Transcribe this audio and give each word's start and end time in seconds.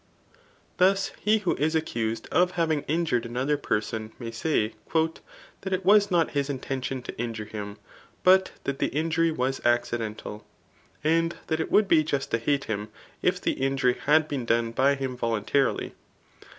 Thus 0.77 1.11
he 1.19 1.37
who 1.45 1.53
is 1.57 1.75
accused 1.75 2.27
of 2.31 2.53
having 2.53 2.81
injured 2.87 3.23
another 3.23 3.55
person 3.55 4.11
may 4.17 4.31
say, 4.31 4.73
That 4.95 5.73
it 5.73 5.85
was 5.85 6.09
not 6.09 6.31
his 6.31 6.49
intendon 6.49 7.03
to 7.03 7.17
injure 7.19 7.45
him, 7.45 7.77
but 8.23 8.49
that 8.63 8.79
the 8.79 8.87
injury 8.87 9.29
was 9.29 9.61
accidental. 9.63 10.43
And 11.03 11.35
that 11.45 11.59
it 11.59 11.69
would 11.71 11.87
be 11.87 12.03
just 12.03 12.31
to 12.31 12.39
hate 12.39 12.63
him, 12.63 12.89
if 13.21 13.39
the 13.39 13.51
injury 13.51 13.93
had 14.07 14.27
been 14.27 14.43
done 14.43 14.71
by 14.71 14.95
him 14.95 15.15
voluntarily. 15.15 15.93